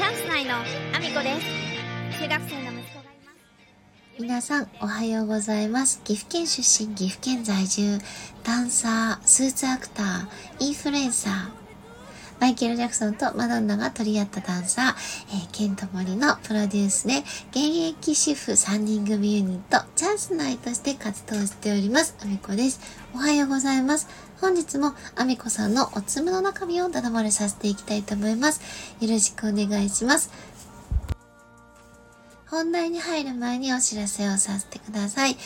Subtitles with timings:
[0.00, 2.22] チャンス内のアミコです。
[2.22, 4.18] 中学生の息子がいます。
[4.18, 6.00] 皆さんおはようございます。
[6.04, 7.98] 岐阜県出身岐阜県在住
[8.42, 10.26] ダンサースーツアクター
[10.60, 11.59] インフルエンサー
[12.40, 17.18] マイケル・ジャクソンとマドンナが取り合ったダンサー、えー、ケント・モリのプロデュースで、
[17.50, 22.16] 現役主婦3人組ユニット、チャンスナイとして活動しております。
[22.22, 22.80] アミコです。
[23.14, 24.08] おはようございます。
[24.40, 28.62] 本日もアミコさんのおつむの中身をだだ漏れさせていきたいと思います。
[29.00, 30.30] よろしくお願いします。
[32.50, 35.36] 本題に入る前にお知らせをさせてください。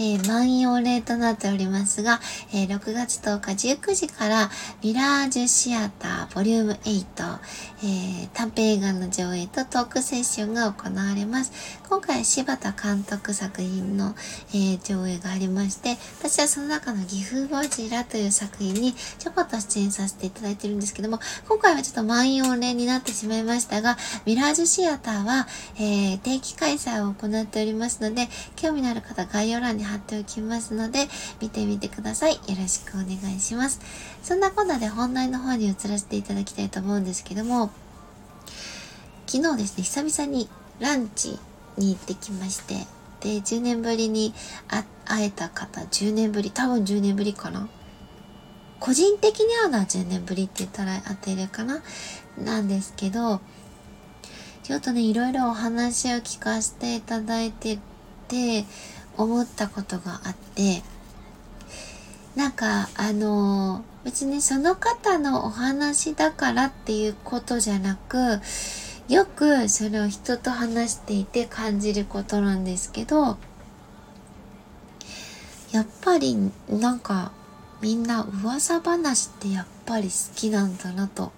[0.00, 2.20] えー、満用例となっておりますが、
[2.54, 4.50] えー、6月10日19時から
[4.82, 7.38] ミラージュシアターボリューム8、
[7.82, 11.52] えー、短編映画の上映とトークセッションが行われます。
[11.90, 14.14] 今回柴田監督作品の、
[14.54, 25.48] え上映がありまして、私はその中の岐阜ゴジラという作品にちょこっと出演させていただいてるんですけども、今回はちょっと満用例になってしまいましたが、ミラージュシアターは、
[25.78, 31.08] え定期開催を行っておりますので、興味のある方概要欄に貼っておきますので、
[31.40, 32.34] 見てみてください。
[32.34, 33.80] よろしくお願いします。
[34.22, 37.70] そんなこんなで本題の方に移らせていただきたいと思うんですけども、
[39.26, 40.48] 昨日ですね、久々に
[40.80, 41.38] ランチ
[41.76, 42.74] に行ってきまして、
[43.20, 44.32] で、10年ぶりに
[45.04, 47.68] 会えた方、10年ぶり、多分10年ぶりかな。
[48.80, 51.82] 個人的に会うのは10年ぶりって言ったら当てるかな？
[52.38, 53.40] なんですけど、
[54.62, 57.78] ちょっとね、いろいろお話を聞かせていただいて
[58.26, 58.64] て、
[59.22, 60.82] 思ったことがあって
[62.36, 68.40] なんかあの別にその方のお話だからっていうことじゃなく
[69.08, 73.36] よくそれを人と話していて感じることなんですけど
[75.72, 76.36] やっぱり
[76.68, 77.32] なんか
[77.80, 81.32] みんな噂話ってやっぱり好きなんだなと。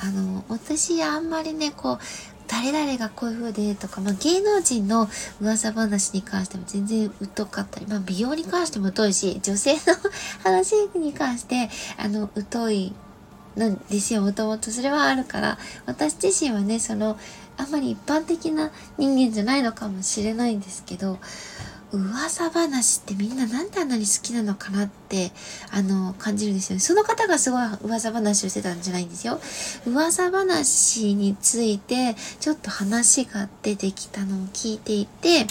[0.00, 1.98] あの私あんまりねこう
[2.48, 5.08] 誰々がこういう風でとか、まあ、芸能人の
[5.40, 9.78] 噂話に関しても全然疎かったり、まあ、美容に関しても疎いし、女性の
[10.42, 11.68] 話に関して、
[11.98, 12.94] あの、疎い
[13.56, 14.70] なんですよ、もともと。
[14.70, 17.18] それはあるから、私自身はね、その、
[17.56, 21.18] あんまり一般的な人間じゃないのかもしれないんですけど、
[21.90, 25.32] 噂話ってみんななんであんなに好きなのかなって、
[25.70, 26.80] あの、感じるんですよね。
[26.80, 29.40] その方がすごい噂話をしてたんじゃないんですよ。
[29.86, 35.46] 噂話について、ちょっと話が出てきたのを聞いていて、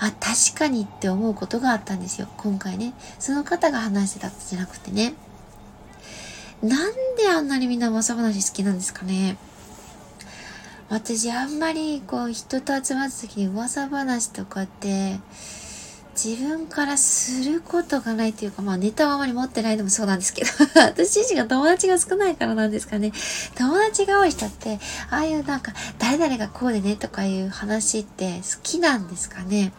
[0.00, 2.28] あ、確かにって思うことがあったんですよ。
[2.36, 2.92] 今回ね。
[3.18, 5.14] その方が話してたんじゃなくてね。
[6.62, 9.36] なんであんなにみんな噂話好きなんですかね。
[10.92, 15.18] 私あんまりこう人と集まった時に噂話とかって
[16.12, 20.50] 自分からすることがないっていうか、まあネタはあまり持ってないのもそうなんですけど
[20.84, 23.10] 私自身が友達が少ないからなんですかね。
[23.54, 29.72] 友達が多い人って、ああいうなんか、誰々がこうでねとかいう話って好きなんですかね。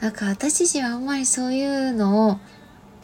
[0.00, 2.38] なんか私自身はあんまりそういうのを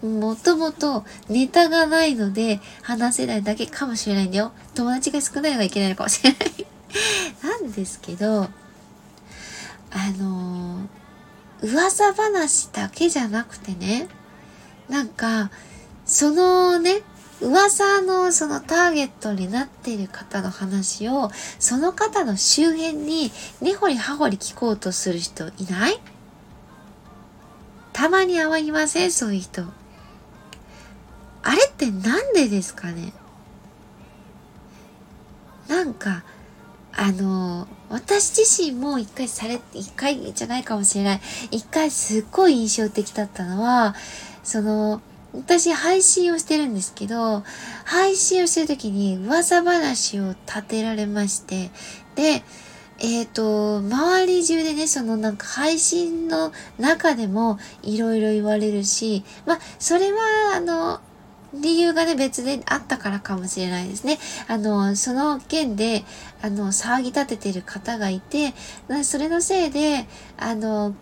[0.02, 4.52] もともとネタがないので話せないだけかもしれないんだよ。
[4.74, 6.66] 友達が少ないのがいけないのかもしれない
[7.42, 8.48] なんですけど、
[9.90, 14.08] あのー、噂話だけじゃなくてね、
[14.88, 15.50] なんか、
[16.04, 17.02] そのね、
[17.40, 26.00] 噂のそのターゲットになっている方の話を、その方の周辺に根掘り葉掘り聞こうとする人いない？
[27.92, 29.12] たまに会いません？
[29.12, 29.64] そういう人。
[31.42, 33.12] あれってなんでですかね？
[35.68, 36.22] なんか、
[36.92, 41.20] あの、私自身も一回され、一回じゃないかもしれない。
[41.50, 43.94] 一回すっごい印象的だったのは、
[44.44, 45.00] その、
[45.34, 47.42] 私配信をしてるんですけど、
[47.84, 51.70] 配信をしてる時に噂話を立てられまして、
[52.14, 52.44] で、
[52.98, 60.20] えっ、ー、と、周り中でね、そのなんか配信の中でもいろいろ言われるし、まあ、それは
[60.54, 61.00] あの、
[61.54, 64.18] 理由がね、別であったからかもしれないですね。
[64.48, 66.04] あの、その件で、
[66.40, 68.54] あの、騒ぎ立ててる方がいて、
[69.04, 70.06] それのせいで、
[70.38, 70.94] あの、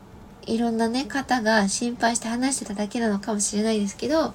[0.47, 4.35] いろんなね、方が心配して話してただけなのかもしれないですけど、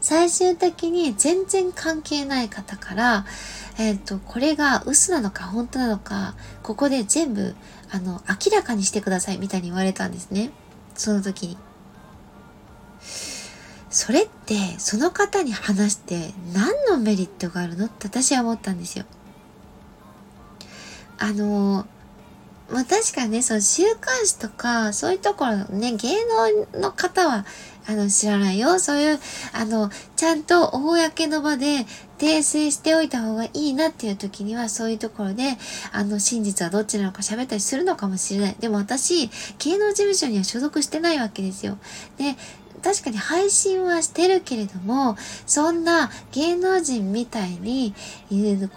[0.00, 3.26] 最終的に全然関係ない方から、
[3.78, 7.54] えっ、ー、と、これが嘘なのか本当なのか、ここで全部、
[7.90, 10.50] あの、明らかにしてくださいみたいに言われたんですね。
[10.94, 11.58] その時に。
[13.90, 19.04] それってその方に話して何のメリットがあるのって私は思ったんですよ。
[21.18, 21.86] あの
[22.70, 26.16] まあ確かにね、その週刊誌とか、そういうところね、芸
[26.74, 27.46] 能の方は、
[27.86, 28.78] あの、知らないよ。
[28.78, 29.18] そういう、
[29.54, 31.86] あの、ちゃんと公の場で
[32.18, 35.56] 訂正しておいた方がいいなっていう時には、そういうところで、
[35.92, 38.56] あの、真実はどっちなのか喋ったりするのかもしれない。
[38.60, 41.78] でも私、芸能事務所には所属してないわけですよ。
[42.18, 42.36] で、
[42.82, 45.16] 確かに配信はしてるけれども、
[45.46, 47.94] そんな芸能人みたいに、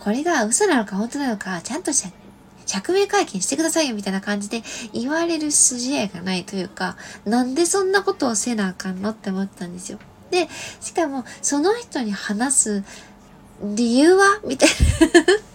[0.04, 4.64] これが嘘なのか本当なのか、ちゃんと釈明会見してくださいよみたいな感じで
[4.94, 10.00] 言われる筋合いがないというか、なんでそんなことをせなあかんのって思ったんですよ。
[10.30, 10.48] で、
[10.80, 12.84] しかもその人に話す
[13.62, 14.76] 理由はみたいな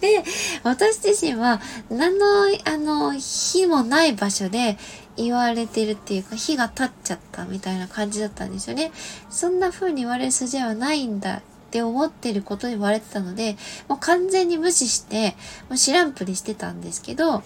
[0.00, 0.24] で、
[0.62, 1.60] 私自身は
[1.90, 2.26] 何の、
[2.64, 4.76] あの、火もない場所で
[5.16, 8.92] 言われてるっていうか、火が立っちゃったみたいな感じだったんですよね。
[9.30, 13.56] そんな風に言われる筋合いはないんだって思ってることに言われてたので、
[13.88, 15.36] もう完全に無視して、
[15.68, 17.42] もう知らんぷりしてたんですけど、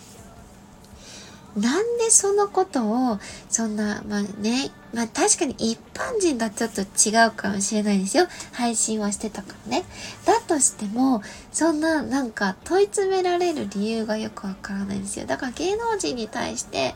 [1.56, 3.18] なんでそのことを、
[3.48, 8.26] そんな、まあね、まあ確かに一般人だとちょっと違うかもしれないですよ。
[8.52, 9.84] 配信はしてたからね。
[10.24, 11.22] だとしても、
[11.52, 15.26] そんななんか問い詰められる理由がよくわからないんですよ。
[15.26, 16.94] だから芸能人に対して、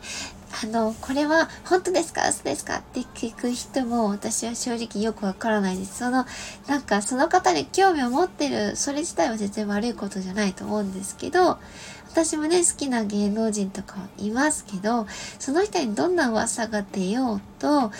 [0.61, 2.29] あの、これは本当ですか？
[2.29, 2.77] 嘘ですか？
[2.77, 5.97] って聞く人も私は正直よくわからないです。
[5.97, 6.25] その、
[6.67, 11.57] なんかその方に興味を持ってる、それ自体は全然悪いことじゃないと思うんですけど、
[12.11, 15.07] 私もね、好きな芸能人とかいますけど、
[15.39, 17.91] その人にどんな噂が出ようと、あ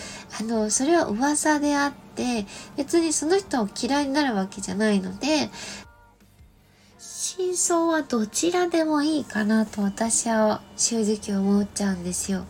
[0.43, 2.45] の、それは噂であって、
[2.77, 5.49] 別にその人を嫌いになるわけじゃないので、
[7.35, 12.45] 真相はどちらでもいいかなと私は正直思っちゃうんですよ。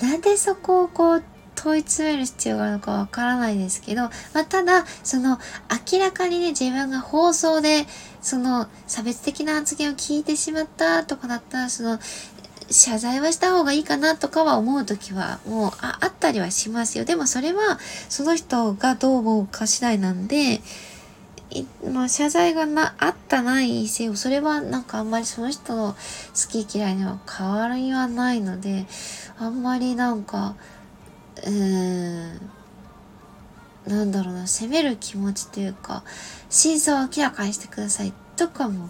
[0.00, 1.22] なんでそこをこう
[1.54, 5.38] 問い詰める必要があるのかわからないですけど、まあ、ただ、その
[5.92, 7.84] 明らかにね、自分が放送で
[8.22, 11.98] その差別的な発言を聞いてしまったとかだったら、その
[12.70, 17.04] 謝罪はした方がいいかなとかは思う時はもうああったりはしますよ。
[17.04, 17.78] でもそれは
[18.08, 20.62] その人がどう思うか次第なんで、
[21.92, 28.86] まあ、謝罪がな、あったないせよ、それはなんかあんまりその人の好き嫌いには変わりはないので、
[29.38, 30.56] あんまりなんか、
[31.44, 32.50] うーん、
[33.86, 36.02] なんだろうな、責める気持ちというか、
[36.50, 38.88] 真相を明らかにしてくださいとかも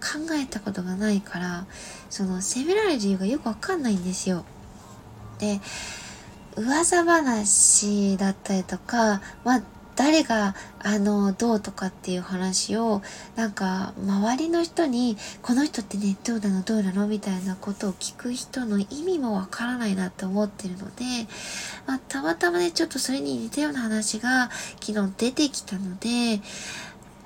[0.00, 1.66] 考えたことがないから、
[2.08, 4.44] その責められる理由がよくわかんないんですよ。
[5.38, 5.60] で、
[6.56, 9.62] 噂話だったりとか、まあ、
[9.98, 13.02] 誰が、あの、どうとかっていう話を、
[13.34, 21.04] なんか、周りの人に、この人ってね、どうなのどうなのみたいなことを聞く人の意味もわからないなって思ってるので、
[21.88, 24.50] まあ、たまたまね、ちょっとそれに似たような話が
[24.80, 26.40] 昨日出てきたので、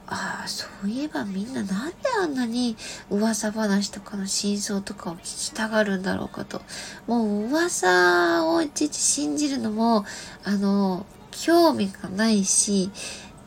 [0.07, 2.79] ああ、そういえばみんななんであんなに
[3.11, 6.63] 噂話とかの真相とかを聞きたがるんだろうかと。
[7.07, 10.07] もう噂をいちいち信じるのも、
[10.45, 12.91] あの、興味がないし、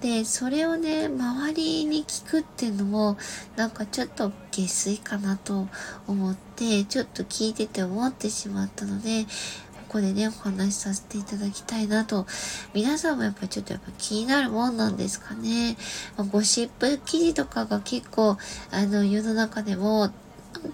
[0.02, 3.18] で、それをね、周りに聞くっていうのも、
[3.56, 5.68] なんかちょっと下水かなと
[6.08, 12.28] 思って、ちょっと聞いてて思ってしまったので、ここでね、お話しさせていただきたいなと。
[12.74, 15.78] 皆さんもやっぱちょっとやっぱ気になるもんなんですかね。
[16.32, 18.38] ゴシップ記事とかが結構、
[18.72, 20.12] あの、世の中でも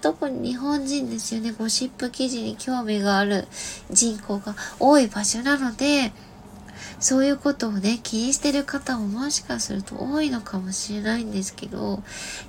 [0.00, 3.46] 特に日本人ですよね、ゴシップ記事に興味がある
[3.90, 6.12] 人口が多い場所なので、
[7.02, 12.00] そういうことをね、気にしてる方ももしかすると多いのかもしれないんですけど、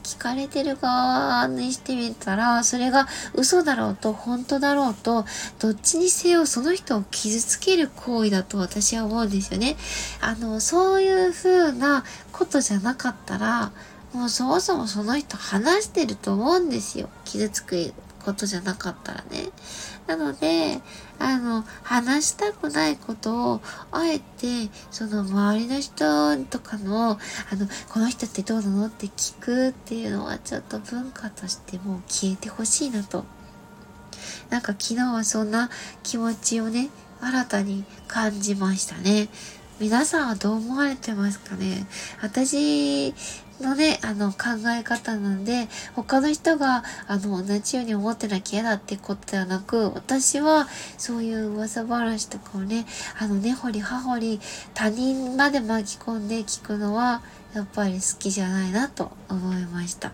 [0.04, 5.26] 聞かれてる側にしてみたら、それが嘘だろうと本当だろうと、
[5.58, 9.76] どっちにせよその人を傷つける行為だと私は思うんですよね。
[10.22, 13.72] あの、そういう風なことじゃなかったら、
[14.14, 17.10] もうそもそもその人話してると思うんですよ。
[17.26, 17.92] 傷つく
[18.24, 19.50] ことじゃなかったらね。
[20.08, 20.82] なので、
[21.20, 23.62] あの、話したくないことを、
[23.92, 33.26] あえて、その周りの人とかの、あの、この人ってどうなのって聞くっていうのはちょっと文化としてもう消えてほしいなと。
[34.50, 35.70] なんか昨日はそんな
[36.04, 36.90] 気持ちをね、
[37.22, 39.30] 新たに感じましたね。
[39.80, 41.88] 皆さんはどう思われてますかね
[42.22, 43.14] 私
[43.62, 50.68] のね、あの考え方なんで、他の人があの同じように思ってなきゃ嫌だってことではなく、私は
[50.98, 52.86] そういう噂話とかをね、
[53.20, 54.40] あの根掘り葉掘り
[54.74, 57.22] 他人まで巻き込んで聞くのは、
[57.54, 60.12] やっぱり好きじゃないなと思いました。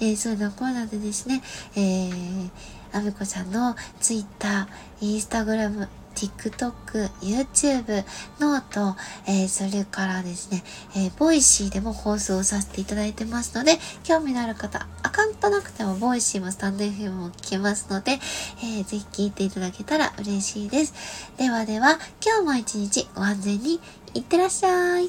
[0.00, 1.42] えー、そういうなコーナーでですね、
[1.76, 2.50] えー、
[2.92, 5.88] アミコさんのツイッター、インスタグラム、
[6.20, 8.04] TikTok、YouTube、
[8.40, 10.62] note、えー、それからですね、
[10.94, 21.30] えー、 Voicyでも放送させていただいてますので、興味のある方、アカウントなくても Voicyもスタンド FM も聞けますので、えー、ぜひ聞いていただけたら嬉しいです。
[21.38, 23.80] ではでは、今日も一日ご安全に
[24.12, 25.08] いってらっしゃい。